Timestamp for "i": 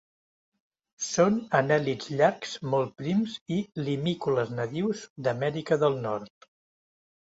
3.59-3.63